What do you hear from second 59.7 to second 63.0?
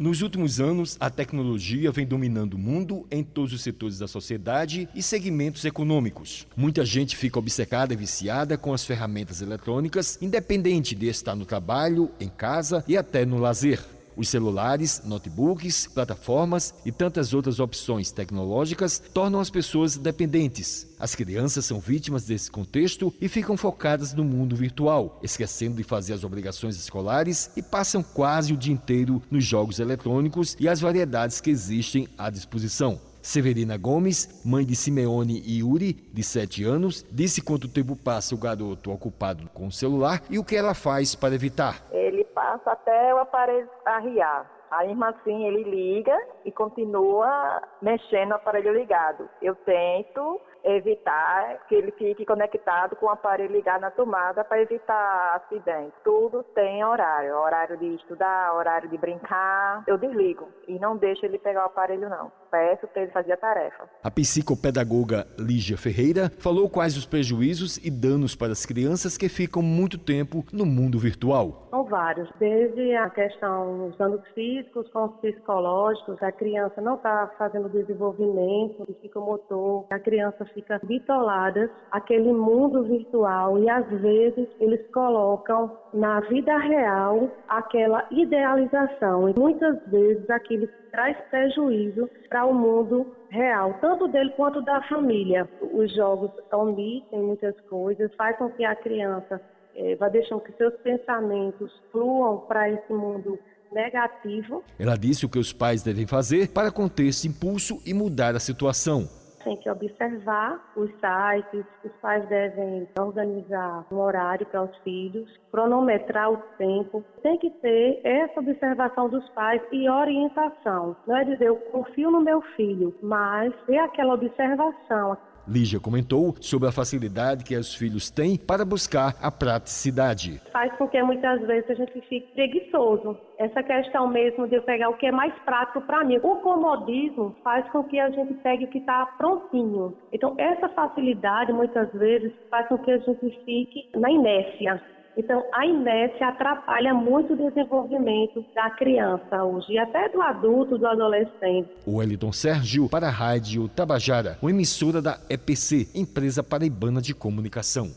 Eu desligo e não deixo ele pegar o aparelho não. Peço